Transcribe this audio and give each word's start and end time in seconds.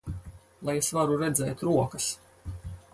Lai 0.69 0.75
es 0.79 0.89
varu 0.99 1.19
redzēt 1.21 1.63
rokas! 1.69 2.09